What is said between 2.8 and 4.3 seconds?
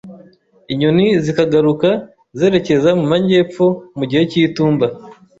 mumajyepfo mugihe